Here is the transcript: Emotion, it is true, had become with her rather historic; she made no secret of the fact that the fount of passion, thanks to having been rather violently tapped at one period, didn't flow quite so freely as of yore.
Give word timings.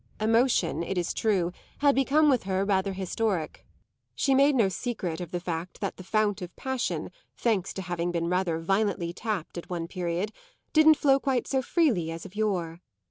Emotion, 0.19 0.81
it 0.81 0.97
is 0.97 1.13
true, 1.13 1.51
had 1.77 1.93
become 1.93 2.27
with 2.27 2.41
her 2.45 2.65
rather 2.65 2.93
historic; 2.93 3.67
she 4.15 4.33
made 4.33 4.55
no 4.55 4.67
secret 4.67 5.21
of 5.21 5.29
the 5.29 5.39
fact 5.39 5.79
that 5.79 5.97
the 5.97 6.03
fount 6.03 6.41
of 6.41 6.55
passion, 6.55 7.11
thanks 7.37 7.71
to 7.71 7.83
having 7.83 8.11
been 8.11 8.27
rather 8.27 8.57
violently 8.57 9.13
tapped 9.13 9.59
at 9.59 9.69
one 9.69 9.87
period, 9.87 10.31
didn't 10.73 10.97
flow 10.97 11.19
quite 11.19 11.47
so 11.47 11.61
freely 11.61 12.09
as 12.09 12.25
of 12.25 12.35
yore. 12.35 12.81